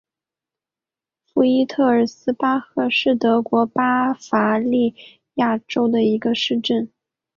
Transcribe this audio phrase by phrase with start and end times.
[1.31, 4.95] 博伊特尔斯巴赫是德国巴伐利
[5.35, 6.91] 亚州的一个市镇。